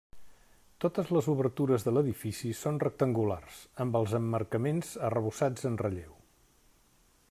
[0.85, 6.19] Totes les obertures de l'edifici són rectangulars, amb els emmarcaments arrebossats en relleu.